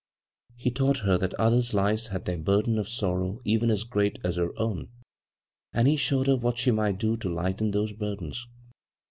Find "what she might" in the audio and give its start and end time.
6.37-6.97